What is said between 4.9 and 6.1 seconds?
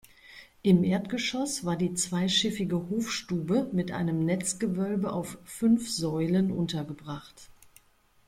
auf fünf